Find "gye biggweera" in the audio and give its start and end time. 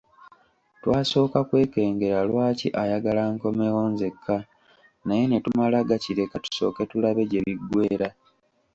7.29-8.09